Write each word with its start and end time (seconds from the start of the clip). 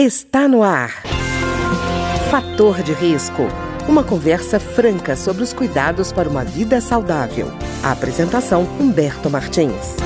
Está 0.00 0.46
no 0.46 0.62
ar. 0.62 0.90
Fator 2.30 2.84
de 2.84 2.92
risco. 2.92 3.42
Uma 3.88 4.04
conversa 4.04 4.60
franca 4.60 5.16
sobre 5.16 5.42
os 5.42 5.52
cuidados 5.52 6.12
para 6.12 6.28
uma 6.28 6.44
vida 6.44 6.80
saudável. 6.80 7.48
A 7.82 7.90
apresentação 7.90 8.62
Humberto 8.80 9.28
Martins. 9.28 9.96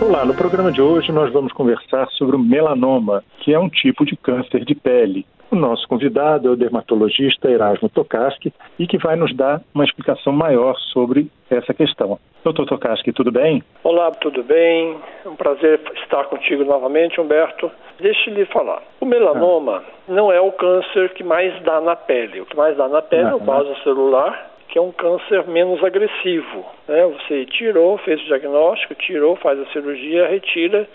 Olá, 0.00 0.24
no 0.24 0.34
programa 0.34 0.70
de 0.70 0.80
hoje 0.80 1.10
nós 1.10 1.32
vamos 1.32 1.52
conversar 1.52 2.06
sobre 2.12 2.36
o 2.36 2.38
melanoma, 2.38 3.24
que 3.40 3.52
é 3.52 3.58
um 3.58 3.68
tipo 3.68 4.06
de 4.06 4.16
câncer 4.16 4.64
de 4.64 4.76
pele. 4.76 5.26
O 5.54 5.56
nosso 5.56 5.86
convidado 5.86 6.48
é 6.48 6.50
o 6.50 6.56
dermatologista 6.56 7.48
Erasmo 7.48 7.88
Tokarski 7.88 8.52
e 8.76 8.88
que 8.88 8.98
vai 8.98 9.14
nos 9.14 9.32
dar 9.36 9.62
uma 9.72 9.84
explicação 9.84 10.32
maior 10.32 10.76
sobre 10.92 11.30
essa 11.48 11.72
questão. 11.72 12.18
Doutor 12.42 12.66
Tokarski, 12.66 13.12
tudo 13.12 13.30
bem? 13.30 13.62
Olá, 13.84 14.10
tudo 14.10 14.42
bem? 14.42 14.98
É 15.24 15.28
um 15.28 15.36
prazer 15.36 15.80
estar 16.02 16.24
contigo 16.24 16.64
novamente, 16.64 17.20
Humberto. 17.20 17.70
Deixe 18.00 18.30
lhe 18.30 18.44
falar. 18.46 18.82
O 19.00 19.06
melanoma 19.06 19.84
ah. 19.86 19.92
não 20.08 20.32
é 20.32 20.40
o 20.40 20.50
câncer 20.50 21.14
que 21.14 21.22
mais 21.22 21.62
dá 21.62 21.80
na 21.80 21.94
pele. 21.94 22.40
O 22.40 22.46
que 22.46 22.56
mais 22.56 22.76
dá 22.76 22.88
na 22.88 23.00
pele 23.00 23.28
ah, 23.28 23.30
é 23.30 23.34
o 23.36 23.38
vaso 23.38 23.76
celular, 23.84 24.50
que 24.66 24.76
é 24.76 24.82
um 24.82 24.90
câncer 24.90 25.46
menos 25.46 25.84
agressivo. 25.84 26.64
Né? 26.88 27.06
Você 27.06 27.46
tirou, 27.46 27.96
fez 27.98 28.20
o 28.22 28.24
diagnóstico, 28.24 28.96
tirou, 28.96 29.36
faz 29.36 29.60
a 29.60 29.66
cirurgia, 29.66 30.26
retira 30.26 30.88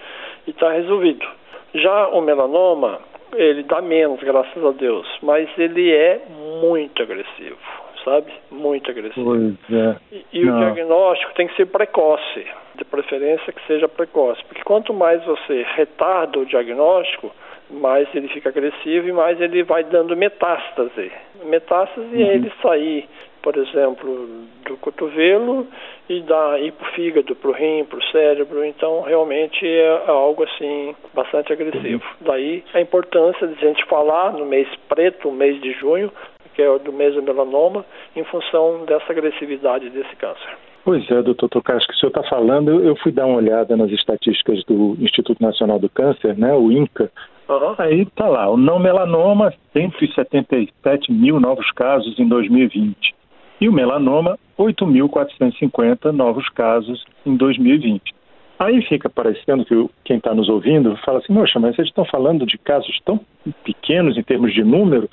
e 0.45 0.50
está 0.50 0.70
resolvido. 0.73 1.26
Já 1.73 2.09
o 2.09 2.20
melanoma, 2.20 3.00
ele 3.35 3.63
dá 3.63 3.81
menos, 3.81 4.19
graças 4.21 4.63
a 4.63 4.71
Deus, 4.71 5.07
mas 5.21 5.49
ele 5.57 5.91
é 5.91 6.21
muito 6.61 7.01
agressivo, 7.01 7.57
sabe? 8.03 8.31
Muito 8.52 8.89
agressivo. 8.89 9.35
É. 9.71 9.95
E, 10.11 10.25
e 10.33 10.49
o 10.49 10.57
diagnóstico 10.57 11.33
tem 11.33 11.47
que 11.47 11.55
ser 11.55 11.67
precoce, 11.67 12.45
de 12.75 12.85
preferência 12.85 13.52
que 13.52 13.65
seja 13.67 13.88
precoce, 13.88 14.43
porque 14.45 14.63
quanto 14.63 14.93
mais 14.93 15.23
você 15.25 15.65
retarda 15.75 16.39
o 16.39 16.45
diagnóstico, 16.45 17.31
mais 17.69 18.07
ele 18.15 18.27
fica 18.29 18.49
agressivo 18.49 19.07
e 19.07 19.11
mais 19.11 19.39
ele 19.39 19.63
vai 19.63 19.83
dando 19.83 20.17
metástase. 20.17 21.11
Metástase 21.45 22.16
é 22.16 22.25
uhum. 22.25 22.31
é 22.31 22.36
ele 22.36 22.52
sair, 22.61 23.08
por 23.42 23.58
exemplo, 23.58 24.28
do 24.66 24.78
cotovelo 24.78 25.68
e 26.08 26.22
da, 26.22 26.59
ir 26.59 26.72
para 26.73 26.88
o 26.88 26.92
fígado, 26.94 27.36
para 27.36 27.50
o 27.50 27.54
rim, 27.54 27.86
para 27.86 28.00
o 28.00 28.04
cérebro. 28.12 28.64
Então, 28.66 29.02
realmente 29.02 29.66
é 29.66 30.04
algo 30.08 30.44
assim 30.44 30.95
bastante 31.14 31.54
agressivo. 31.54 32.04
Uhum. 32.04 32.28
Daí 32.28 32.64
a 32.73 32.82
importância 32.82 33.48
de 33.48 33.54
a 33.54 33.67
gente 33.67 33.86
falar 33.86 34.34
no 34.34 34.45
mês 34.45 34.67
preto, 34.88 35.30
o 35.30 35.34
mês 35.34 35.62
de 35.62 35.72
junho, 35.73 36.12
que 36.54 36.62
é 36.62 36.70
o 36.70 36.80
do 36.80 36.92
mês 36.92 37.16
do 37.16 37.23
melanoma, 37.23 37.86
em 38.16 38.23
função 38.26 38.86
dessa 38.86 39.12
agressividade 39.12 39.90
desse 39.90 40.16
câncer. 40.17 40.58
Pois 40.84 41.10
é, 41.12 41.22
doutor 41.22 41.50
Tocares, 41.50 41.86
que 41.86 41.94
o 41.94 41.98
senhor 41.98 42.10
está 42.10 42.23
falando, 42.23 42.82
eu 42.84 42.95
fui 42.95 43.12
dar 43.12 43.26
uma 43.26 43.38
olhada 43.38 43.76
nas 43.78 43.92
estatísticas 43.92 44.64
do 44.64 44.98
Instituto 45.00 45.42
Nacional 45.42 45.78
do 45.78 45.90
Câncer, 45.90 46.38
né, 46.38 46.54
o 46.54 46.72
INCA, 46.72 47.12
Uhum. 47.50 47.73
Aí 47.80 48.02
está 48.02 48.28
lá, 48.28 48.48
o 48.48 48.56
não 48.56 48.78
melanoma, 48.78 49.52
177 49.73 51.12
mil 51.12 51.40
novos 51.40 51.72
casos 51.72 52.20
em 52.20 52.28
2020. 52.28 53.16
E 53.59 53.67
o 53.67 53.73
melanoma, 53.73 54.38
8.450 54.57 56.11
novos 56.11 56.47
casos 56.49 57.03
em 57.25 57.35
2020. 57.35 58.13
Aí 58.57 58.81
fica 58.83 59.09
parecendo 59.09 59.63
que 59.65 59.89
quem 60.03 60.17
está 60.17 60.33
nos 60.33 60.49
ouvindo 60.49 60.97
fala 60.97 61.19
assim, 61.19 61.33
poxa, 61.33 61.59
mas 61.59 61.75
vocês 61.75 61.87
estão 61.87 62.03
falando 62.05 62.45
de 62.45 62.57
casos 62.57 62.99
tão 63.05 63.19
pequenos 63.63 64.17
em 64.17 64.23
termos 64.23 64.53
de 64.53 64.63
número. 64.63 65.09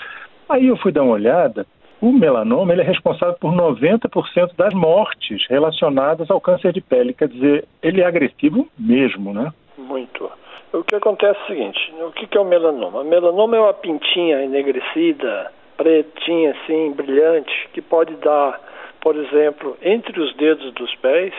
Aí 0.49 0.67
eu 0.67 0.77
fui 0.77 0.91
dar 0.91 1.03
uma 1.03 1.13
olhada, 1.13 1.65
o 2.01 2.13
melanoma 2.13 2.73
ele 2.73 2.83
é 2.83 2.85
responsável 2.85 3.37
por 3.41 3.53
90% 3.53 4.57
das 4.57 4.75
mortes 4.75 5.47
relacionadas 5.49 6.31
ao 6.31 6.41
câncer 6.41 6.73
de 6.73 6.81
pele, 6.81 7.15
quer 7.15 7.29
dizer, 7.29 7.65
ele 7.83 8.01
é 8.01 8.05
agressivo 8.05 8.69
mesmo, 8.79 9.33
né? 9.33 9.53
Muito. 9.79 10.31
O 10.73 10.83
que 10.83 10.95
acontece 10.95 11.39
é 11.39 11.43
o 11.43 11.47
seguinte, 11.47 11.95
o 12.01 12.11
que 12.13 12.37
é 12.37 12.41
o 12.41 12.45
melanoma? 12.45 13.01
O 13.01 13.05
melanoma 13.05 13.57
é 13.57 13.61
uma 13.61 13.75
pintinha 13.75 14.43
enegrecida, 14.43 15.53
pretinha 15.77 16.51
assim, 16.53 16.93
brilhante, 16.93 17.69
que 17.73 17.81
pode 17.81 18.15
dar, 18.17 18.61
por 19.01 19.17
exemplo, 19.17 19.77
entre 19.83 20.21
os 20.21 20.35
dedos 20.37 20.73
dos 20.73 20.95
pés, 20.97 21.35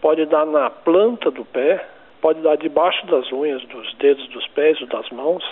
pode 0.00 0.26
dar 0.26 0.46
na 0.46 0.70
planta 0.70 1.30
do 1.30 1.44
pé, 1.44 1.84
pode 2.20 2.40
dar 2.40 2.56
debaixo 2.56 3.06
das 3.06 3.30
unhas 3.32 3.62
dos 3.64 3.94
dedos 3.94 4.26
dos 4.28 4.46
pés 4.48 4.80
ou 4.80 4.86
das 4.86 5.08
mãos, 5.10 5.44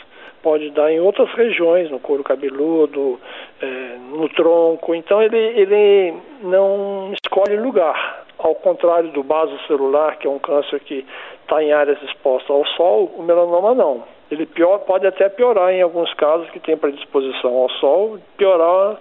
pode 0.43 0.71
dar 0.71 0.93
em 0.93 1.01
outras 1.01 1.29
regiões, 1.33 1.91
no 1.91 1.99
couro 1.99 2.23
cabeludo, 2.23 3.19
é, 3.61 3.97
no 4.13 4.29
tronco. 4.29 4.95
Então 4.95 5.23
ele, 5.23 5.37
ele 5.37 6.15
não 6.43 7.13
escolhe 7.13 7.57
lugar. 7.57 8.25
Ao 8.39 8.55
contrário 8.55 9.11
do 9.11 9.23
baso 9.23 9.59
celular, 9.67 10.17
que 10.19 10.27
é 10.27 10.31
um 10.31 10.39
câncer 10.39 10.79
que 10.81 11.07
está 11.43 11.63
em 11.63 11.73
áreas 11.73 12.01
expostas 12.03 12.51
ao 12.51 12.67
sol, 12.77 13.13
o 13.17 13.23
melanoma 13.23 13.75
não. 13.75 14.16
Ele 14.31 14.47
pior, 14.47 14.79
pode 14.79 15.07
até 15.07 15.29
piorar 15.29 15.73
em 15.73 15.83
alguns 15.83 16.13
casos 16.15 16.49
que 16.51 16.61
tem 16.61 16.77
predisposição 16.77 17.55
ao 17.55 17.71
sol, 17.71 18.19
piorar 18.37 18.97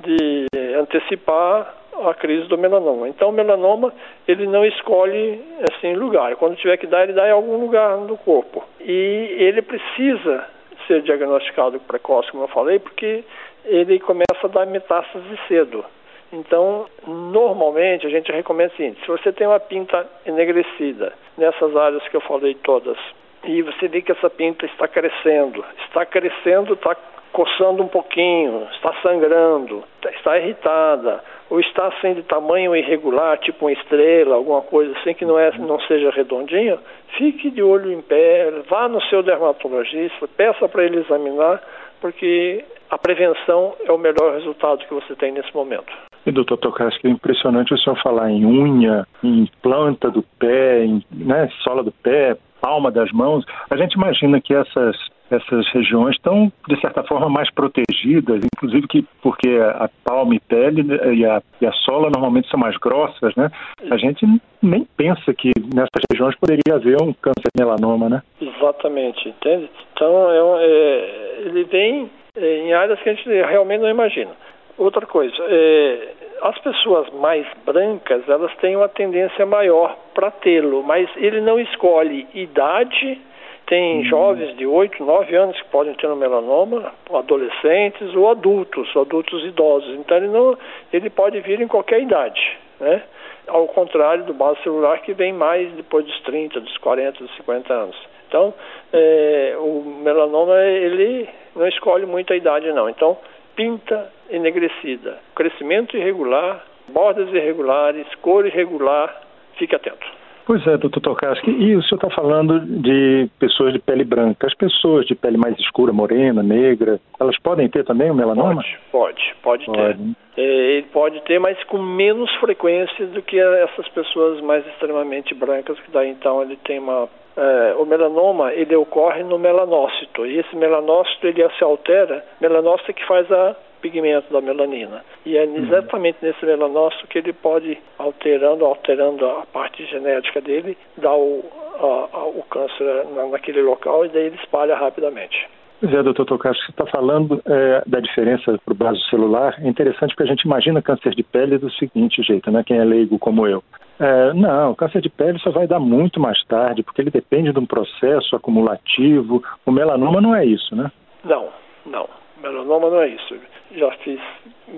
de 0.00 0.46
antecipar 0.78 1.74
a 2.06 2.14
crise 2.14 2.46
do 2.46 2.56
melanoma. 2.56 3.08
Então, 3.08 3.30
o 3.30 3.32
melanoma, 3.32 3.92
ele 4.26 4.46
não 4.46 4.64
escolhe 4.64 5.42
assim 5.72 5.94
lugar. 5.94 6.36
Quando 6.36 6.56
tiver 6.56 6.76
que 6.76 6.86
dar, 6.86 7.02
ele 7.02 7.12
dá 7.12 7.26
em 7.26 7.32
algum 7.32 7.56
lugar 7.56 7.96
do 7.98 8.16
corpo. 8.18 8.64
E 8.80 9.36
ele 9.38 9.62
precisa 9.62 10.46
ser 10.86 11.02
diagnosticado 11.02 11.80
precoce, 11.80 12.30
como 12.30 12.44
eu 12.44 12.48
falei, 12.48 12.78
porque 12.78 13.24
ele 13.64 13.98
começa 13.98 14.44
a 14.44 14.48
dar 14.48 14.66
metástase 14.66 15.38
cedo. 15.48 15.84
Então, 16.32 16.86
normalmente 17.06 18.06
a 18.06 18.10
gente 18.10 18.30
recomenda 18.30 18.72
o 18.72 18.76
seguinte: 18.76 19.00
se 19.00 19.08
você 19.08 19.32
tem 19.32 19.46
uma 19.46 19.58
pinta 19.58 20.06
enegrecida 20.26 21.12
nessas 21.36 21.74
áreas 21.74 22.06
que 22.08 22.16
eu 22.16 22.20
falei 22.20 22.54
todas, 22.54 22.98
e 23.48 23.62
você 23.62 23.88
vê 23.88 24.02
que 24.02 24.12
essa 24.12 24.28
pinta 24.28 24.66
está 24.66 24.86
crescendo, 24.86 25.64
está 25.86 26.04
crescendo, 26.04 26.74
está 26.74 26.94
coçando 27.32 27.82
um 27.82 27.88
pouquinho, 27.88 28.68
está 28.74 28.92
sangrando, 29.02 29.82
está 30.04 30.38
irritada, 30.38 31.24
ou 31.48 31.58
está 31.58 31.86
assim 31.86 32.12
de 32.12 32.22
tamanho 32.24 32.76
irregular, 32.76 33.38
tipo 33.38 33.64
uma 33.64 33.72
estrela, 33.72 34.34
alguma 34.34 34.60
coisa 34.60 34.92
assim 34.98 35.14
que 35.14 35.24
não, 35.24 35.38
é, 35.38 35.50
não 35.56 35.80
seja 35.80 36.10
redondinha, 36.10 36.78
fique 37.16 37.50
de 37.50 37.62
olho 37.62 37.90
em 37.90 38.02
pé, 38.02 38.50
vá 38.68 38.86
no 38.86 39.00
seu 39.04 39.22
dermatologista, 39.22 40.28
peça 40.36 40.68
para 40.68 40.84
ele 40.84 40.98
examinar, 40.98 41.62
porque 42.02 42.62
a 42.90 42.98
prevenção 42.98 43.74
é 43.82 43.92
o 43.92 43.98
melhor 43.98 44.34
resultado 44.34 44.84
que 44.84 44.92
você 44.92 45.14
tem 45.14 45.32
nesse 45.32 45.54
momento. 45.54 45.90
E, 46.26 46.30
doutor 46.30 46.58
Tokarski, 46.58 47.06
é 47.06 47.10
impressionante 47.10 47.72
o 47.72 47.78
senhor 47.78 47.96
falar 48.02 48.30
em 48.30 48.44
unha, 48.44 49.06
em 49.24 49.48
planta 49.62 50.10
do 50.10 50.22
pé, 50.38 50.84
em 50.84 51.02
né, 51.10 51.48
sola 51.62 51.82
do 51.82 51.92
pé, 51.92 52.36
palma 52.60 52.90
das 52.90 53.10
mãos. 53.12 53.44
A 53.70 53.76
gente 53.76 53.94
imagina 53.94 54.40
que 54.40 54.54
essas 54.54 54.96
essas 55.30 55.68
regiões 55.72 56.16
estão, 56.16 56.50
de 56.66 56.80
certa 56.80 57.02
forma, 57.04 57.28
mais 57.28 57.50
protegidas, 57.50 58.40
inclusive 58.42 58.86
que 58.88 59.04
porque 59.22 59.58
a 59.60 59.88
palma 60.04 60.34
e 60.34 60.40
pele 60.40 60.82
né, 60.82 61.14
e 61.14 61.24
a, 61.24 61.42
e 61.60 61.66
a 61.66 61.72
sola 61.72 62.10
normalmente 62.10 62.48
são 62.48 62.58
mais 62.58 62.76
grossas, 62.78 63.34
né? 63.36 63.50
A 63.90 63.96
gente 63.96 64.26
nem 64.62 64.86
pensa 64.96 65.34
que 65.34 65.50
nessas 65.74 66.02
regiões 66.10 66.34
poderia 66.36 66.74
haver 66.74 67.00
um 67.02 67.12
câncer 67.12 67.50
melanoma, 67.56 68.08
né? 68.08 68.22
Exatamente, 68.40 69.28
entende? 69.28 69.70
Então, 69.92 70.30
é, 70.30 70.64
é, 70.64 71.42
ele 71.44 71.64
vem 71.64 72.10
é, 72.36 72.58
em 72.60 72.72
áreas 72.72 73.00
que 73.00 73.08
a 73.10 73.14
gente 73.14 73.28
realmente 73.28 73.82
não 73.82 73.90
imagina. 73.90 74.30
Outra 74.78 75.04
coisa, 75.06 75.34
é, 75.40 76.08
as 76.42 76.58
pessoas 76.58 77.10
mais 77.10 77.46
brancas, 77.64 78.28
elas 78.28 78.54
têm 78.56 78.76
uma 78.76 78.88
tendência 78.88 79.44
maior 79.46 79.96
para 80.14 80.30
tê-lo, 80.30 80.82
mas 80.82 81.08
ele 81.16 81.40
não 81.40 81.58
escolhe 81.58 82.26
idade 82.34 83.20
tem 83.68 83.98
uhum. 83.98 84.04
jovens 84.04 84.56
de 84.56 84.66
8, 84.66 85.04
9 85.04 85.36
anos 85.36 85.60
que 85.60 85.68
podem 85.68 85.92
ter 85.94 86.06
um 86.06 86.16
melanoma, 86.16 86.90
adolescentes 87.12 88.14
ou 88.14 88.30
adultos, 88.30 88.88
adultos 88.96 89.44
idosos. 89.44 89.94
Então 89.96 90.16
ele 90.16 90.28
não, 90.28 90.56
ele 90.90 91.10
pode 91.10 91.38
vir 91.40 91.60
em 91.60 91.68
qualquer 91.68 92.00
idade, 92.00 92.40
né? 92.80 93.02
Ao 93.46 93.66
contrário 93.68 94.24
do 94.24 94.32
base 94.32 94.62
celular 94.62 95.00
que 95.02 95.12
vem 95.12 95.34
mais 95.34 95.70
depois 95.72 96.04
dos 96.06 96.18
30, 96.22 96.60
dos 96.60 96.78
40, 96.78 97.22
dos 97.22 97.36
50 97.36 97.72
anos. 97.74 97.96
Então, 98.26 98.54
é, 98.92 99.54
o 99.58 99.82
melanoma 100.02 100.62
ele 100.62 101.28
não 101.54 101.66
escolhe 101.68 102.06
muito 102.06 102.32
a 102.32 102.36
idade 102.36 102.72
não. 102.72 102.88
Então, 102.88 103.18
pinta 103.58 104.12
enegrecida, 104.30 105.18
crescimento 105.34 105.96
irregular, 105.96 106.64
bordas 106.86 107.28
irregulares, 107.30 108.06
cor 108.20 108.46
irregular, 108.46 109.20
fique 109.58 109.74
atento. 109.74 110.06
Pois 110.48 110.66
é, 110.66 110.78
doutor 110.78 111.02
Tokarski. 111.02 111.50
E 111.50 111.76
o 111.76 111.82
senhor 111.82 111.96
está 112.02 112.08
falando 112.08 112.58
de 112.60 113.28
pessoas 113.38 113.74
de 113.74 113.78
pele 113.78 114.02
branca. 114.02 114.46
As 114.46 114.54
pessoas 114.54 115.04
de 115.04 115.14
pele 115.14 115.36
mais 115.36 115.54
escura, 115.58 115.92
morena, 115.92 116.42
negra, 116.42 116.98
elas 117.20 117.38
podem 117.40 117.68
ter 117.68 117.84
também 117.84 118.10
o 118.10 118.14
melanoma? 118.14 118.54
Pode, 118.54 118.78
pode, 118.90 119.34
pode, 119.42 119.66
pode. 119.66 119.98
ter. 120.34 120.40
É, 120.40 120.42
ele 120.78 120.86
pode 120.90 121.20
ter, 121.24 121.38
mas 121.38 121.62
com 121.64 121.76
menos 121.76 122.34
frequência 122.36 123.08
do 123.08 123.20
que 123.20 123.38
essas 123.38 123.86
pessoas 123.88 124.40
mais 124.40 124.66
extremamente 124.68 125.34
brancas, 125.34 125.78
que 125.80 125.90
daí 125.90 126.08
então 126.08 126.40
ele 126.40 126.56
tem 126.64 126.78
uma 126.78 127.10
é, 127.36 127.74
o 127.78 127.84
melanoma 127.84 128.52
ele 128.54 128.74
ocorre 128.74 129.22
no 129.24 129.38
melanócito 129.38 130.24
e 130.24 130.38
esse 130.38 130.56
melanócito 130.56 131.26
ele 131.26 131.46
se 131.58 131.62
altera, 131.62 132.24
melanócito 132.40 132.90
é 132.90 132.94
que 132.94 133.06
faz 133.06 133.30
a 133.30 133.54
pigmento 133.80 134.32
da 134.32 134.40
melanina. 134.40 135.04
E 135.24 135.36
é 135.36 135.44
uhum. 135.44 135.56
exatamente 135.56 136.18
nesse 136.22 136.44
melanócito 136.44 137.06
que 137.06 137.18
ele 137.18 137.32
pode, 137.32 137.78
alterando, 137.98 138.64
alterando 138.64 139.26
a 139.26 139.46
parte 139.52 139.84
genética 139.86 140.40
dele, 140.40 140.76
dar 140.96 141.14
o, 141.14 141.44
a, 141.80 142.16
a, 142.16 142.24
o 142.26 142.42
câncer 142.50 143.06
naquele 143.30 143.62
local 143.62 144.04
e 144.04 144.08
daí 144.08 144.26
ele 144.26 144.36
espalha 144.36 144.76
rapidamente. 144.76 145.48
Pois 145.80 145.94
é, 145.94 146.02
doutor 146.02 146.26
Tocacho, 146.26 146.60
você 146.60 146.72
está 146.72 146.86
falando 146.86 147.40
é, 147.46 147.82
da 147.86 148.00
diferença 148.00 148.58
para 148.64 148.74
o 148.74 148.76
vaso 148.76 149.00
celular. 149.08 149.54
É 149.62 149.68
interessante 149.68 150.10
porque 150.10 150.24
a 150.24 150.34
gente 150.34 150.42
imagina 150.42 150.82
câncer 150.82 151.14
de 151.14 151.22
pele 151.22 151.56
do 151.56 151.70
seguinte 151.70 152.20
jeito, 152.20 152.50
né? 152.50 152.64
Quem 152.66 152.78
é 152.78 152.84
leigo 152.84 153.16
como 153.16 153.46
eu. 153.46 153.62
É, 154.00 154.32
não, 154.32 154.72
o 154.72 154.76
câncer 154.76 155.00
de 155.00 155.08
pele 155.08 155.38
só 155.38 155.50
vai 155.50 155.68
dar 155.68 155.78
muito 155.78 156.18
mais 156.18 156.42
tarde, 156.46 156.82
porque 156.82 157.00
ele 157.00 157.10
depende 157.10 157.52
de 157.52 157.58
um 157.60 157.66
processo 157.66 158.34
acumulativo. 158.34 159.40
O 159.64 159.70
melanoma 159.70 160.20
não 160.20 160.34
é 160.34 160.44
isso, 160.44 160.74
né? 160.74 160.90
Não, 161.24 161.48
não. 161.86 162.08
Melanoma 162.42 162.90
não 162.90 163.00
é 163.00 163.08
isso. 163.08 163.36
Já 163.76 163.90
fiz 163.98 164.20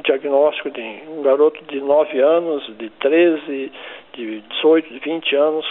diagnóstico 0.04 0.70
de 0.70 0.80
um 1.08 1.22
garoto 1.22 1.64
de 1.64 1.80
9 1.80 2.20
anos, 2.20 2.76
de 2.76 2.90
13, 2.90 3.72
de 4.14 4.40
18, 4.40 4.88
de 4.88 4.98
20 4.98 5.36
anos, 5.36 5.66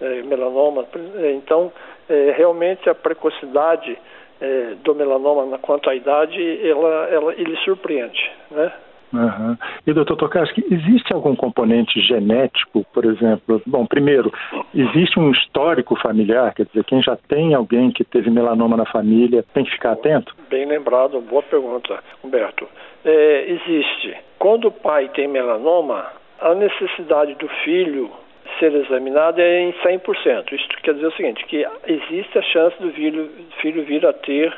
é, 0.00 0.22
melanoma. 0.22 0.86
Então, 1.34 1.72
é, 2.08 2.34
realmente 2.36 2.88
a 2.88 2.94
precocidade 2.94 3.98
é, 4.40 4.74
do 4.82 4.94
melanoma 4.94 5.58
quanto 5.58 5.88
à 5.90 5.94
idade, 5.94 6.68
ela, 6.68 7.08
ela, 7.10 7.34
ele 7.34 7.56
surpreende, 7.58 8.30
né? 8.50 8.72
Uhum. 9.12 9.56
E 9.86 9.92
doutor 9.92 10.16
Tokarski, 10.16 10.64
existe 10.70 11.12
algum 11.12 11.36
componente 11.36 12.00
genético, 12.00 12.84
por 12.92 13.04
exemplo? 13.04 13.60
Bom, 13.66 13.84
primeiro, 13.84 14.32
existe 14.74 15.18
um 15.18 15.30
histórico 15.30 15.94
familiar, 15.96 16.54
quer 16.54 16.66
dizer, 16.66 16.84
quem 16.84 17.02
já 17.02 17.16
tem 17.28 17.54
alguém 17.54 17.90
que 17.90 18.04
teve 18.04 18.30
melanoma 18.30 18.76
na 18.76 18.86
família 18.86 19.44
tem 19.52 19.64
que 19.64 19.72
ficar 19.72 19.92
atento? 19.92 20.34
Bem 20.48 20.66
lembrado, 20.66 21.20
boa 21.20 21.42
pergunta, 21.42 22.02
Humberto. 22.24 22.66
É, 23.04 23.50
existe. 23.50 24.16
Quando 24.38 24.68
o 24.68 24.72
pai 24.72 25.08
tem 25.10 25.28
melanoma, 25.28 26.06
a 26.40 26.54
necessidade 26.54 27.34
do 27.34 27.48
filho 27.64 28.10
ser 28.58 28.72
examinado 28.74 29.40
é 29.40 29.60
em 29.60 29.72
100%. 29.72 30.52
Isso 30.52 30.68
quer 30.82 30.94
dizer 30.94 31.06
o 31.06 31.12
seguinte, 31.12 31.44
que 31.46 31.66
existe 31.86 32.38
a 32.38 32.42
chance 32.42 32.80
do 32.80 32.90
filho, 32.92 33.30
filho 33.60 33.84
vir 33.84 34.06
a 34.06 34.12
ter 34.12 34.52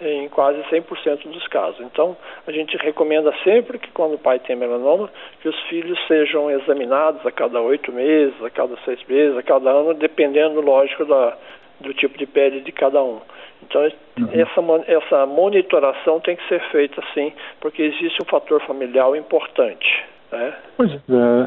em 0.00 0.28
quase 0.28 0.60
100% 0.62 1.28
dos 1.30 1.46
casos. 1.48 1.80
Então, 1.80 2.16
a 2.46 2.52
gente 2.52 2.76
recomenda 2.76 3.32
sempre 3.44 3.78
que 3.78 3.90
quando 3.90 4.14
o 4.14 4.18
pai 4.18 4.38
tem 4.38 4.56
melanoma, 4.56 5.10
que 5.40 5.48
os 5.48 5.60
filhos 5.62 5.98
sejam 6.06 6.50
examinados 6.50 7.24
a 7.26 7.30
cada 7.30 7.60
oito 7.60 7.92
meses, 7.92 8.34
a 8.42 8.50
cada 8.50 8.76
seis 8.84 9.02
meses, 9.06 9.36
a 9.36 9.42
cada 9.42 9.70
ano, 9.70 9.94
dependendo, 9.94 10.60
lógico, 10.60 11.04
da, 11.04 11.36
do 11.80 11.92
tipo 11.94 12.16
de 12.18 12.26
pele 12.26 12.60
de 12.60 12.72
cada 12.72 13.02
um. 13.02 13.20
Então, 13.62 13.82
uhum. 13.82 14.28
essa, 14.32 14.90
essa 14.90 15.26
monitoração 15.26 16.20
tem 16.20 16.36
que 16.36 16.48
ser 16.48 16.60
feita 16.70 17.02
sim, 17.12 17.32
porque 17.60 17.82
existe 17.82 18.22
um 18.22 18.26
fator 18.26 18.60
familiar 18.62 19.14
importante. 19.16 20.04
Né? 20.32 20.54
Pois 20.76 20.92
é. 20.92 20.98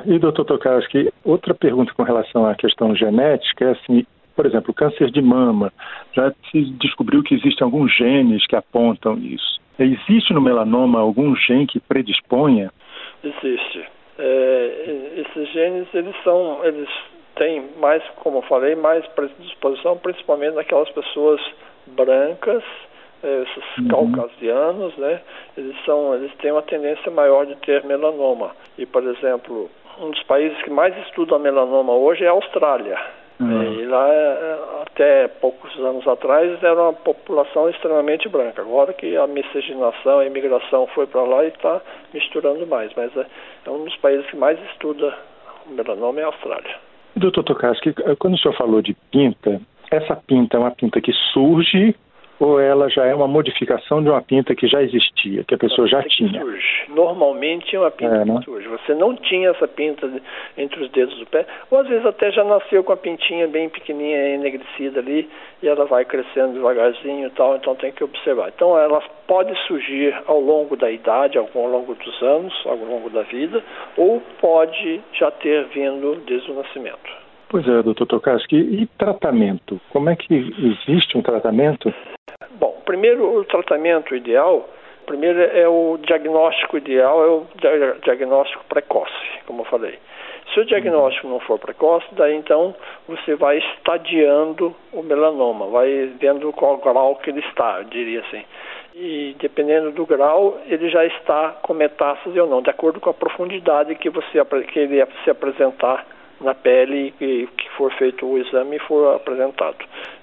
E, 0.05 0.19
doutor 0.19 0.45
Tokarski, 0.45 1.11
outra 1.23 1.53
pergunta 1.53 1.93
com 1.93 2.03
relação 2.03 2.45
à 2.45 2.53
questão 2.53 2.95
genética 2.95 3.65
é 3.65 3.71
assim, 3.71 4.05
por 4.35 4.45
exemplo, 4.45 4.73
câncer 4.73 5.11
de 5.11 5.21
mama, 5.21 5.71
já 6.13 6.33
se 6.51 6.61
descobriu 6.79 7.23
que 7.23 7.35
existem 7.35 7.63
alguns 7.63 7.95
genes 7.95 8.45
que 8.47 8.55
apontam 8.55 9.17
isso. 9.17 9.61
Existe 9.77 10.33
no 10.33 10.41
melanoma 10.41 10.99
algum 10.99 11.35
gene 11.35 11.65
que 11.65 11.79
predisponha? 11.79 12.71
Existe. 13.23 13.85
É, 14.17 15.15
esses 15.17 15.51
genes, 15.51 15.87
eles 15.93 16.15
são, 16.23 16.63
eles 16.63 16.89
têm 17.35 17.63
mais, 17.79 18.03
como 18.17 18.39
eu 18.39 18.41
falei, 18.43 18.75
mais 18.75 19.05
predisposição, 19.07 19.97
principalmente 19.97 20.53
naquelas 20.53 20.89
pessoas 20.89 21.41
brancas, 21.87 22.63
é, 23.23 23.43
esses 23.43 23.77
uhum. 23.77 23.87
caucasianos, 23.87 24.95
né? 24.97 25.21
Eles 25.57 25.75
são, 25.85 26.13
eles 26.13 26.31
têm 26.35 26.51
uma 26.51 26.61
tendência 26.61 27.11
maior 27.11 27.45
de 27.45 27.55
ter 27.57 27.83
melanoma. 27.85 28.51
E, 28.77 28.85
por 28.85 29.03
exemplo, 29.03 29.69
um 29.99 30.11
dos 30.11 30.21
países 30.23 30.61
que 30.61 30.69
mais 30.69 30.95
estuda 31.07 31.39
melanoma 31.39 31.93
hoje 31.93 32.23
é 32.23 32.27
a 32.27 32.31
Austrália. 32.31 32.99
Lá, 33.93 34.09
é, 34.09 34.59
até 34.81 35.27
poucos 35.27 35.71
anos 35.77 36.07
atrás, 36.07 36.63
era 36.63 36.81
uma 36.81 36.93
população 36.93 37.69
extremamente 37.69 38.27
branca. 38.27 38.63
Agora 38.63 38.91
que 38.91 39.15
a 39.15 39.27
miscigenação, 39.27 40.17
a 40.17 40.25
imigração 40.25 40.87
foi 40.87 41.05
para 41.05 41.21
lá 41.21 41.45
e 41.45 41.49
está 41.49 41.79
misturando 42.11 42.65
mais. 42.65 42.91
Mas 42.97 43.15
é, 43.15 43.27
é, 43.67 43.69
um 43.69 43.83
dos 43.83 43.95
países 43.97 44.25
que 44.31 44.35
mais 44.35 44.59
estuda 44.71 45.15
o 45.67 45.73
melanoma 45.73 46.19
é 46.19 46.23
a 46.23 46.27
Austrália. 46.27 46.75
Doutor 47.15 47.43
Tokarski, 47.43 47.93
quando 48.17 48.33
o 48.33 48.37
senhor 48.39 48.55
falou 48.55 48.81
de 48.81 48.95
pinta, 49.11 49.61
essa 49.91 50.15
pinta 50.15 50.57
é 50.57 50.59
uma 50.59 50.71
pinta 50.71 50.99
que 50.99 51.13
surge 51.31 51.95
ou 52.43 52.59
ela 52.59 52.89
já 52.89 53.05
é 53.05 53.15
uma 53.15 53.27
modificação 53.27 54.03
de 54.03 54.09
uma 54.09 54.21
pinta 54.21 54.53
que 54.53 54.67
já 54.67 54.83
existia, 54.83 55.45
que 55.45 55.55
a 55.55 55.57
pessoa 55.57 55.87
já 55.87 56.03
tinha? 56.03 56.41
Surge. 56.41 56.83
Normalmente 56.89 57.73
é 57.73 57.79
uma 57.79 57.89
pinta 57.89 58.15
é, 58.15 58.25
né? 58.25 58.37
que 58.39 58.43
surge. 58.43 58.67
Você 58.67 58.93
não 58.93 59.15
tinha 59.15 59.51
essa 59.51 59.65
pinta 59.65 60.11
entre 60.57 60.83
os 60.83 60.91
dedos 60.91 61.17
do 61.17 61.25
pé, 61.25 61.45
ou 61.71 61.79
às 61.79 61.87
vezes 61.87 62.05
até 62.05 62.31
já 62.31 62.43
nasceu 62.43 62.83
com 62.83 62.91
a 62.91 62.97
pintinha 62.97 63.47
bem 63.47 63.69
pequenininha, 63.69 64.35
enegrecida 64.35 64.99
ali, 64.99 65.29
e 65.61 65.69
ela 65.69 65.85
vai 65.85 66.03
crescendo 66.03 66.55
devagarzinho 66.55 67.27
e 67.27 67.31
tal, 67.31 67.55
então 67.55 67.75
tem 67.75 67.93
que 67.93 68.03
observar. 68.03 68.51
Então 68.53 68.77
ela 68.77 69.01
pode 69.25 69.57
surgir 69.65 70.13
ao 70.27 70.41
longo 70.41 70.75
da 70.75 70.91
idade, 70.91 71.37
ao 71.37 71.47
longo 71.55 71.95
dos 71.95 72.21
anos, 72.21 72.53
ao 72.65 72.75
longo 72.75 73.09
da 73.09 73.21
vida, 73.21 73.63
ou 73.95 74.21
pode 74.41 75.01
já 75.13 75.31
ter 75.31 75.63
vindo 75.67 76.21
desde 76.25 76.51
o 76.51 76.55
nascimento. 76.55 77.23
Pois 77.47 77.65
é, 77.67 77.83
doutor 77.83 78.07
Tokarski, 78.07 78.57
e 78.57 78.87
tratamento? 78.97 79.79
Como 79.91 80.09
é 80.09 80.15
que 80.15 80.33
existe 80.33 81.17
um 81.17 81.21
tratamento? 81.21 81.93
Bom, 82.51 82.81
primeiro 82.85 83.37
o 83.37 83.45
tratamento 83.45 84.15
ideal, 84.15 84.69
primeiro 85.05 85.39
é 85.39 85.67
o 85.67 85.97
diagnóstico 86.01 86.77
ideal, 86.77 87.23
é 87.23 87.27
o 87.27 87.97
diagnóstico 88.03 88.63
precoce, 88.65 89.13
como 89.45 89.61
eu 89.61 89.65
falei. 89.65 89.97
Se 90.53 90.59
o 90.59 90.65
diagnóstico 90.65 91.27
não 91.27 91.39
for 91.39 91.57
precoce, 91.57 92.05
daí 92.11 92.35
então 92.35 92.75
você 93.07 93.35
vai 93.35 93.57
estadiando 93.57 94.75
o 94.91 95.01
melanoma, 95.01 95.67
vai 95.67 96.11
vendo 96.19 96.51
qual 96.53 96.77
grau 96.77 97.15
que 97.15 97.29
ele 97.29 97.39
está, 97.39 97.79
eu 97.79 97.85
diria 97.85 98.19
assim. 98.19 98.43
E 98.93 99.35
dependendo 99.39 99.91
do 99.91 100.05
grau, 100.05 100.59
ele 100.67 100.89
já 100.89 101.03
está 101.05 101.57
com 101.63 101.73
metástase 101.73 102.39
ou 102.39 102.47
não, 102.47 102.61
de 102.61 102.69
acordo 102.69 102.99
com 102.99 103.09
a 103.09 103.13
profundidade 103.13 103.95
que 103.95 104.09
você 104.09 104.43
que 104.71 104.79
ele 104.79 105.03
se 105.23 105.29
apresentar 105.29 106.05
na 106.39 106.53
pele 106.53 107.11
que, 107.17 107.47
que 107.57 107.69
for 107.71 107.91
feito 107.93 108.25
o 108.25 108.37
exame 108.37 108.75
e 108.75 108.79
for 108.79 109.15
apresentado. 109.15 109.77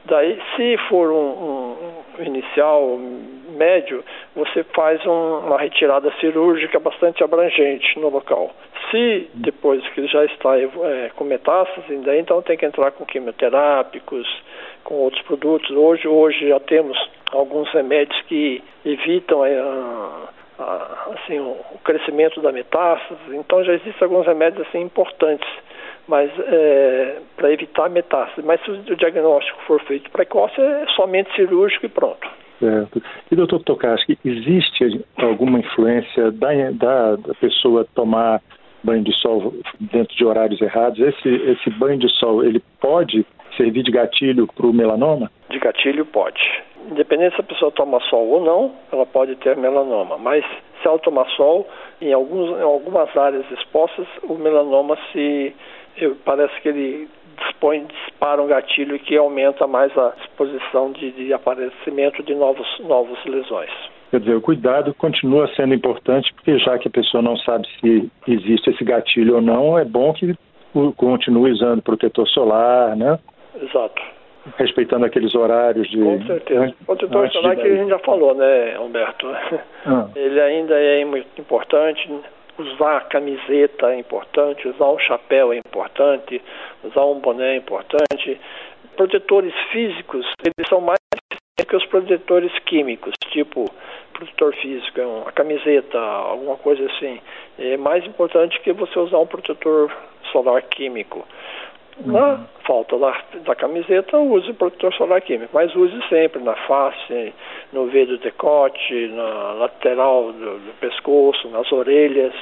Daí, 0.05 0.41
se 0.55 0.77
for 0.89 1.11
um, 1.11 1.17
um 1.17 2.00
inicial 2.19 2.99
médio, 3.57 4.05
você 4.35 4.65
faz 4.75 5.05
um, 5.07 5.39
uma 5.39 5.59
retirada 5.59 6.11
cirúrgica 6.21 6.79
bastante 6.79 7.23
abrangente 7.23 7.99
no 7.99 8.09
local. 8.09 8.51
Se 8.91 9.29
depois 9.35 9.87
que 9.91 10.07
já 10.07 10.25
está 10.25 10.59
é, 10.59 11.11
com 11.15 11.25
metástase, 11.25 11.97
daí 11.99 12.21
então 12.21 12.43
tem 12.43 12.57
que 12.57 12.67
entrar 12.67 12.91
com 12.93 13.05
quimioterápicos, 13.05 14.27
com 14.85 14.95
outros 14.95 15.23
produtos. 15.23 15.71
Hoje, 15.71 16.09
hoje 16.09 16.49
já 16.49 16.61
temos 16.61 16.99
alguns 17.33 17.71
remédios 17.73 18.21
que 18.23 18.63
evitam 18.85 19.43
a, 19.43 20.29
a, 20.59 21.09
assim, 21.15 21.39
o 21.39 21.79
crescimento 21.85 22.41
da 22.41 22.51
metástase. 22.51 23.37
Então 23.37 23.63
já 23.65 23.75
existem 23.75 24.03
alguns 24.03 24.27
remédios 24.27 24.67
assim 24.67 24.81
importantes 24.81 25.49
mas 26.11 26.29
é, 26.41 27.19
para 27.37 27.53
evitar 27.53 27.89
metástase. 27.89 28.45
Mas 28.45 28.61
se 28.65 28.71
o 28.71 28.97
diagnóstico 28.97 29.63
for 29.63 29.81
feito 29.85 30.11
precoce, 30.11 30.61
é 30.61 30.85
somente 30.97 31.33
cirúrgico 31.37 31.87
e 31.87 31.89
pronto. 31.89 32.29
Certo. 32.59 33.01
E 33.31 33.37
doutor 33.37 33.61
Tokarski, 33.61 34.19
existe 34.25 35.03
alguma 35.17 35.61
influência 35.61 36.33
da, 36.33 36.49
da, 36.73 37.17
da, 37.17 37.35
pessoa 37.35 37.87
tomar 37.95 38.43
banho 38.83 39.05
de 39.05 39.15
sol 39.15 39.55
dentro 39.79 40.15
de 40.15 40.25
horários 40.25 40.61
errados? 40.61 40.99
Esse, 40.99 41.29
esse 41.29 41.71
banho 41.71 41.99
de 41.99 42.09
sol, 42.19 42.45
ele 42.45 42.61
pode 42.81 43.25
servir 43.57 43.83
de 43.83 43.93
gatilho 43.93 44.47
para 44.49 44.67
o 44.67 44.73
melanoma? 44.75 45.31
De 45.49 45.59
gatilho 45.59 46.05
pode. 46.05 46.43
Independente 46.91 47.37
se 47.37 47.41
a 47.41 47.45
pessoa 47.45 47.71
toma 47.71 48.01
sol 48.01 48.27
ou 48.27 48.45
não, 48.45 48.73
ela 48.93 49.07
pode 49.07 49.37
ter 49.37 49.57
melanoma. 49.57 50.19
Mas 50.19 50.45
se 50.83 50.89
ela 50.89 50.99
tomar 50.99 51.27
sol, 51.31 51.67
em, 52.01 52.13
alguns, 52.13 52.59
em 52.59 52.63
algumas 52.63 53.15
áreas 53.17 53.45
expostas, 53.51 54.07
o 54.23 54.35
melanoma 54.35 54.99
se 55.13 55.55
parece 56.25 56.61
que 56.61 56.69
ele 56.69 57.09
dispõe, 57.39 57.87
dispara 57.87 58.43
um 58.43 58.47
gatilho 58.47 58.99
que 58.99 59.17
aumenta 59.17 59.67
mais 59.67 59.97
a 59.97 60.13
exposição 60.21 60.93
de, 60.93 61.11
de 61.13 61.33
aparecimento 61.33 62.23
de 62.23 62.35
novos, 62.35 62.67
novos 62.81 63.19
lesões. 63.25 63.71
Quer 64.11 64.21
dizer, 64.21 64.35
o 64.35 64.41
cuidado 64.41 64.93
continua 64.95 65.49
sendo 65.55 65.73
importante, 65.73 66.33
porque 66.35 66.59
já 66.59 66.79
que 66.79 66.89
a 66.89 66.91
pessoa 66.91 67.23
não 67.23 67.37
sabe 67.37 67.67
se 67.81 68.11
existe 68.27 68.71
esse 68.71 68.85
gatilho 68.85 69.37
ou 69.37 69.43
não, 69.43 69.79
é 69.79 69.85
bom 69.85 70.13
que 70.13 70.35
continue 70.97 71.53
usando 71.53 71.83
protetor 71.83 72.29
solar, 72.29 72.97
né? 72.97 73.19
Exato. 73.61 74.03
Respeitando 74.57 75.05
aqueles 75.05 75.35
horários 75.35 75.89
de. 75.91 76.03
Com 76.03 76.23
certeza. 76.27 76.75
O 76.83 76.85
protetor 76.87 77.31
solar 77.31 77.57
que 77.57 77.63
a 77.63 77.77
gente 77.77 77.89
já 77.89 77.99
falou, 78.01 78.35
né, 78.35 78.79
Humberto? 78.79 79.29
Ah. 79.87 80.09
Ele 80.17 80.41
ainda 80.41 80.75
é 80.75 81.05
muito 81.05 81.27
importante 81.41 82.09
usar 82.61 83.09
camiseta 83.09 83.93
é 83.93 83.99
importante, 83.99 84.69
usar 84.69 84.89
um 84.91 84.99
chapéu 84.99 85.53
é 85.53 85.59
importante, 85.59 86.41
usar 86.85 87.05
um 87.05 87.21
boné 87.21 87.55
é 87.55 87.57
importante. 87.57 88.41
Protetores 88.97 89.55
físicos, 89.73 90.27
eles 90.45 90.69
são 90.69 90.81
mais 90.81 90.99
que 91.67 91.77
os 91.77 91.87
protetores 91.87 92.53
químicos, 92.61 93.15
tipo 93.31 93.65
protetor 94.13 94.55
físico, 94.57 95.01
uma 95.01 95.33
camiseta, 95.33 95.99
alguma 95.99 96.57
coisa 96.57 96.85
assim, 96.87 97.21
é 97.59 97.77
mais 97.77 98.05
importante 98.05 98.61
que 98.61 98.73
você 98.73 98.99
usar 98.99 99.19
um 99.19 99.27
protetor 99.27 99.91
solar 100.33 100.63
químico. 100.63 101.27
Na 102.05 102.29
uhum. 102.29 102.45
falta 102.67 102.99
da, 102.99 103.15
da 103.45 103.55
camiseta, 103.55 104.17
use 104.19 104.53
protetor 104.55 104.95
solar 104.95 105.21
químico, 105.21 105.51
mas 105.53 105.75
use 105.75 106.01
sempre 106.09 106.43
na 106.43 106.55
face, 106.55 107.35
no 107.73 107.87
V 107.87 108.07
do 108.07 108.19
decote, 108.19 109.09
na 109.09 109.53
lateral 109.55 110.33
do, 110.33 110.59
do 110.59 110.73
pescoço, 110.81 111.49
nas 111.49 111.71
orelhas. 111.73 112.33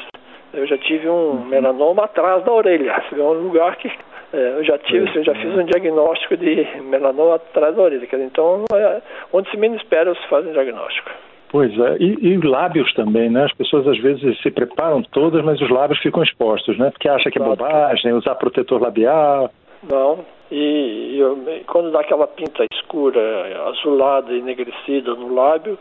Eu 0.52 0.66
já 0.66 0.78
tive 0.78 1.08
um 1.08 1.30
uhum. 1.30 1.44
melanoma 1.46 2.04
atrás 2.04 2.44
da 2.44 2.52
orelha, 2.52 3.02
é 3.12 3.20
um 3.20 3.32
lugar 3.32 3.76
que 3.76 3.90
é, 4.32 4.58
eu 4.58 4.64
já 4.64 4.78
tive, 4.78 5.08
assim, 5.08 5.18
eu 5.18 5.24
já 5.24 5.34
fiz 5.34 5.54
um 5.56 5.64
diagnóstico 5.64 6.36
de 6.36 6.66
melanoma 6.82 7.36
atrás 7.36 7.74
da 7.74 7.82
orelha. 7.82 8.06
Então, 8.12 8.64
é, 8.72 9.02
onde 9.32 9.50
se 9.50 9.56
menos 9.56 9.80
espera, 9.80 10.14
se 10.14 10.28
faz 10.28 10.46
um 10.46 10.52
diagnóstico. 10.52 11.10
Pois 11.50 11.72
é, 11.78 11.96
e, 11.98 12.34
e, 12.34 12.36
lábios 12.38 12.92
também, 12.94 13.30
né? 13.30 13.44
As 13.44 13.52
pessoas 13.54 13.86
às 13.88 13.98
vezes 13.98 14.38
se 14.42 14.50
preparam 14.50 15.02
todas, 15.02 15.42
mas 15.42 15.60
os 15.60 15.70
lábios 15.70 15.98
ficam 16.00 16.22
expostos, 16.22 16.76
né? 16.78 16.90
Porque 16.90 17.08
acha 17.08 17.30
que 17.30 17.38
é 17.38 17.42
bobagem 17.42 18.12
usar 18.12 18.34
protetor 18.34 18.82
labial. 18.82 19.50
Não, 19.88 20.24
e, 20.50 21.20
e 21.20 21.64
quando 21.64 21.90
dá 21.90 22.00
aquela 22.00 22.26
pinta 22.26 22.64
escura, 22.72 23.20
azulada, 23.68 24.32
enegrecida 24.32 25.14
no 25.14 25.34
lábio, 25.34 25.78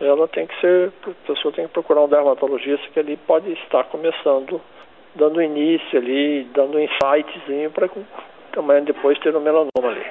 ela 0.00 0.26
tem 0.28 0.46
que 0.46 0.58
ser, 0.60 0.92
a 1.06 1.26
pessoa 1.26 1.52
tem 1.52 1.66
que 1.66 1.72
procurar 1.72 2.02
um 2.02 2.08
dermatologista 2.08 2.86
que 2.92 2.98
ali 2.98 3.18
pode 3.26 3.52
estar 3.52 3.84
começando, 3.84 4.60
dando 5.14 5.42
início 5.42 5.98
ali, 5.98 6.46
dando 6.54 6.78
um 6.78 6.80
insightzinho 6.80 7.70
para 7.70 7.88
amanhã 8.56 8.82
depois 8.84 9.18
ter 9.18 9.36
um 9.36 9.40
melanoma 9.40 9.68
ali. 9.84 10.06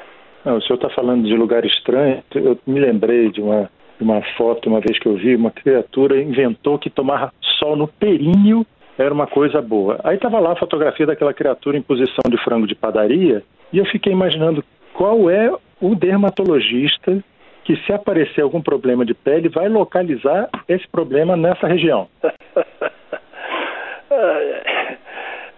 Não, 0.45 0.57
o 0.57 0.61
senhor 0.61 0.75
está 0.75 0.89
falando 0.89 1.23
de 1.23 1.35
lugar 1.35 1.65
estranho, 1.65 2.23
eu 2.33 2.57
me 2.65 2.79
lembrei 2.79 3.29
de 3.29 3.41
uma 3.41 3.69
uma 3.99 4.21
foto 4.37 4.69
uma 4.69 4.79
vez 4.79 4.97
que 4.99 5.07
eu 5.07 5.15
vi, 5.15 5.35
uma 5.35 5.51
criatura 5.51 6.21
inventou 6.21 6.79
que 6.79 6.89
tomar 6.89 7.33
sol 7.59 7.75
no 7.75 7.87
períneo 7.87 8.65
era 8.97 9.13
uma 9.13 9.27
coisa 9.27 9.61
boa. 9.61 9.99
Aí 10.03 10.15
estava 10.15 10.39
lá 10.39 10.53
a 10.53 10.57
fotografia 10.57 11.05
daquela 11.05 11.33
criatura 11.33 11.77
em 11.77 11.81
posição 11.81 12.29
de 12.29 12.37
frango 12.43 12.67
de 12.67 12.75
padaria 12.75 13.43
e 13.71 13.77
eu 13.77 13.85
fiquei 13.85 14.11
imaginando 14.11 14.63
qual 14.93 15.29
é 15.29 15.51
o 15.81 15.95
dermatologista 15.95 17.23
que 17.63 17.75
se 17.85 17.93
aparecer 17.93 18.41
algum 18.41 18.61
problema 18.61 19.05
de 19.05 19.13
pele 19.13 19.47
vai 19.47 19.69
localizar 19.69 20.49
esse 20.67 20.87
problema 20.87 21.37
nessa 21.37 21.67
região. 21.67 22.07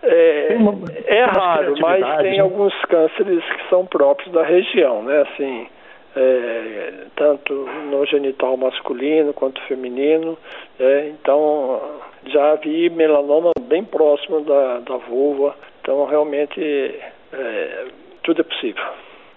É, 0.03 0.55
uma, 0.57 0.73
é 1.05 1.23
raro, 1.25 1.75
mas 1.79 2.21
tem 2.21 2.37
né? 2.37 2.39
alguns 2.39 2.73
cânceres 2.85 3.43
que 3.43 3.69
são 3.69 3.85
próprios 3.85 4.31
da 4.33 4.43
região, 4.43 5.03
né? 5.03 5.21
Assim, 5.21 5.67
é, 6.15 7.05
tanto 7.15 7.53
no 7.89 8.05
genital 8.05 8.57
masculino 8.57 9.33
quanto 9.33 9.61
feminino. 9.63 10.37
É, 10.79 11.09
então, 11.09 11.81
já 12.27 12.55
vi 12.55 12.89
melanoma 12.89 13.51
bem 13.61 13.83
próximo 13.83 14.41
da, 14.41 14.79
da 14.79 14.97
vulva. 14.97 15.55
Então, 15.81 16.05
realmente, 16.05 16.59
é, 16.61 17.85
tudo 18.23 18.41
é 18.41 18.43
possível. 18.43 18.83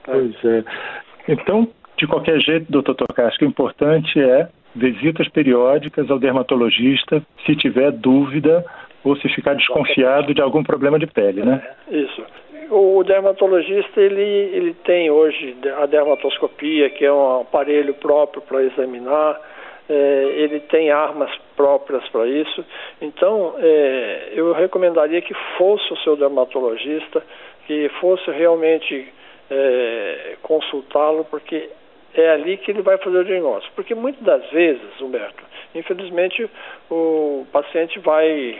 Pois 0.05 0.45
é. 0.45 0.65
Então, 1.29 1.69
de 1.97 2.07
qualquer 2.07 2.41
jeito, 2.41 2.71
doutor 2.71 2.95
Tocasco, 2.95 3.45
o 3.45 3.49
importante 3.49 4.21
é 4.21 4.49
visitas 4.75 5.29
periódicas 5.29 6.11
ao 6.11 6.19
dermatologista 6.19 7.23
se 7.47 7.55
tiver 7.55 7.93
dúvida 7.93 8.65
ou 9.05 9.17
se 9.17 9.29
ficar 9.29 9.55
desconfiado 9.55 10.35
de 10.35 10.41
algum 10.41 10.65
problema 10.65 10.99
de 10.99 11.07
pele, 11.07 11.45
né? 11.45 11.63
Isso 11.89 12.23
o 12.75 13.05
dermatologista 13.05 14.01
ele, 14.01 14.21
ele 14.21 14.75
tem 14.85 15.11
hoje 15.11 15.57
a 15.77 15.87
dermatoscopia, 15.87 16.91
que 16.91 17.05
é 17.05 17.13
um 17.13 17.43
aparelho 17.43 17.95
próprio 17.95 18.43
para 18.43 18.63
examinar, 18.63 19.41
é, 19.89 20.33
ele 20.37 20.61
tem 20.61 20.91
armas 20.91 21.31
próprias 21.57 22.07
para 22.09 22.27
isso. 22.27 22.65
Então, 23.01 23.55
é, 23.59 24.33
eu 24.35 24.53
recomendaria 24.53 25.23
que 25.23 25.35
fosse 25.57 25.93
o 25.93 25.97
seu 25.99 26.17
dermatologista, 26.17 27.23
que 27.67 27.89
fosse 28.01 28.31
realmente 28.31 29.09
é, 29.51 30.37
consultá-lo, 30.43 31.25
porque 31.27 31.71
é 32.15 32.31
ali 32.31 32.57
que 32.57 32.71
ele 32.71 32.83
vai 32.83 32.99
fazer 32.99 33.19
o 33.19 33.25
diagnóstico. 33.25 33.75
Porque 33.77 33.95
muitas 33.95 34.23
das 34.23 34.51
vezes, 34.51 35.01
Humberto, 35.01 35.45
infelizmente 35.75 36.51
o 36.91 37.47
paciente 37.53 37.99
vai, 38.01 38.59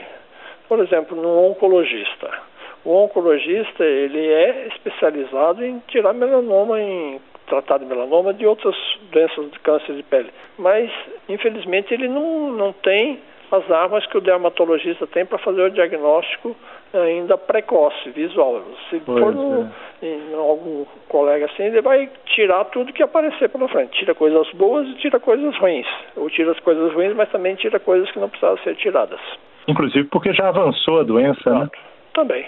por 0.69 0.79
exemplo, 0.79 1.15
num 1.21 1.49
oncologista 1.49 2.54
o 2.85 3.03
oncologista 3.03 3.83
ele 3.83 4.25
é 4.25 4.67
especializado 4.67 5.65
em 5.65 5.79
tirar 5.87 6.13
melanoma, 6.13 6.79
em 6.79 7.19
tratar 7.47 7.79
de 7.79 7.85
melanoma 7.85 8.33
de 8.33 8.45
outras 8.45 8.75
doenças 9.11 9.51
de 9.51 9.59
câncer 9.59 9.95
de 9.95 10.03
pele. 10.03 10.29
Mas, 10.57 10.91
infelizmente, 11.27 11.93
ele 11.93 12.07
não, 12.07 12.51
não 12.51 12.71
tem 12.71 13.19
as 13.51 13.69
armas 13.69 14.05
que 14.07 14.17
o 14.17 14.21
dermatologista 14.21 15.05
tem 15.07 15.25
para 15.25 15.37
fazer 15.37 15.61
o 15.61 15.71
diagnóstico 15.71 16.55
ainda 16.93 17.37
precoce, 17.37 18.09
visual. 18.11 18.61
Se 18.89 18.99
pois 19.05 19.19
for 19.19 19.33
no, 19.33 19.69
é. 20.01 20.05
em 20.07 20.33
algum 20.33 20.85
colega 21.09 21.45
assim, 21.45 21.63
ele 21.63 21.81
vai 21.81 22.09
tirar 22.25 22.65
tudo 22.65 22.93
que 22.93 23.03
aparecer 23.03 23.49
pela 23.49 23.67
frente. 23.67 23.97
Tira 23.99 24.15
coisas 24.15 24.49
boas 24.53 24.87
e 24.87 24.95
tira 24.95 25.19
coisas 25.19 25.55
ruins. 25.57 25.87
Ou 26.15 26.29
tira 26.29 26.51
as 26.51 26.59
coisas 26.59 26.93
ruins, 26.93 27.13
mas 27.15 27.29
também 27.29 27.55
tira 27.55 27.79
coisas 27.79 28.09
que 28.11 28.19
não 28.19 28.29
precisavam 28.29 28.57
ser 28.59 28.75
tiradas. 28.75 29.19
Inclusive 29.67 30.07
porque 30.09 30.33
já 30.33 30.49
avançou 30.49 30.99
a 30.99 31.03
doença, 31.03 31.49
Exato. 31.49 31.59
né? 31.59 31.69
Também. 32.13 32.45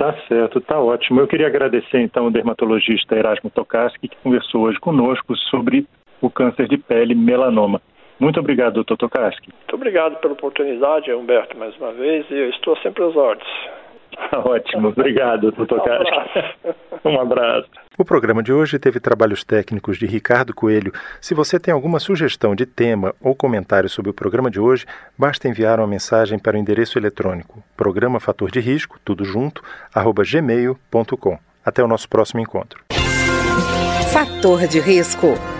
Tá 0.00 0.14
certo, 0.26 0.62
tá 0.62 0.80
ótimo. 0.80 1.20
Eu 1.20 1.28
queria 1.28 1.46
agradecer 1.46 2.00
então 2.00 2.26
o 2.26 2.30
dermatologista 2.30 3.14
Erasmo 3.14 3.50
Tokarski, 3.50 4.08
que 4.08 4.16
conversou 4.22 4.62
hoje 4.62 4.80
conosco 4.80 5.36
sobre 5.36 5.86
o 6.22 6.30
câncer 6.30 6.66
de 6.68 6.78
pele 6.78 7.14
melanoma. 7.14 7.82
Muito 8.18 8.40
obrigado, 8.40 8.76
doutor 8.76 8.96
Tokarski. 8.96 9.50
Muito 9.54 9.74
obrigado 9.74 10.16
pela 10.16 10.32
oportunidade, 10.32 11.12
Humberto, 11.12 11.54
mais 11.58 11.76
uma 11.76 11.92
vez, 11.92 12.24
e 12.30 12.34
eu 12.34 12.48
estou 12.48 12.78
sempre 12.78 13.04
às 13.04 13.14
ordens. 13.14 13.46
Tá 14.30 14.38
ótimo, 14.38 14.88
obrigado, 14.88 15.50
doutor 15.50 15.80
um 15.80 15.92
Abraço. 15.92 16.68
Um 17.04 17.20
abraço. 17.20 17.68
O 17.98 18.04
programa 18.04 18.42
de 18.42 18.52
hoje 18.52 18.78
teve 18.78 19.00
trabalhos 19.00 19.42
técnicos 19.42 19.98
de 19.98 20.06
Ricardo 20.06 20.54
Coelho. 20.54 20.92
Se 21.20 21.34
você 21.34 21.58
tem 21.58 21.74
alguma 21.74 21.98
sugestão 21.98 22.54
de 22.54 22.64
tema 22.64 23.14
ou 23.20 23.34
comentário 23.34 23.88
sobre 23.88 24.10
o 24.10 24.14
programa 24.14 24.50
de 24.50 24.60
hoje, 24.60 24.86
basta 25.18 25.48
enviar 25.48 25.80
uma 25.80 25.86
mensagem 25.86 26.38
para 26.38 26.56
o 26.56 26.60
endereço 26.60 26.98
eletrônico 26.98 27.62
programa 27.76 28.20
fator 28.20 28.50
de 28.50 28.60
risco, 28.60 28.98
tudo 29.02 29.24
junto, 29.24 29.62
arroba 29.94 30.22
gmail.com. 30.22 31.38
Até 31.64 31.82
o 31.82 31.88
nosso 31.88 32.08
próximo 32.08 32.40
encontro. 32.40 32.84
Fator 34.12 34.66
de 34.66 34.80
risco, 34.80 35.28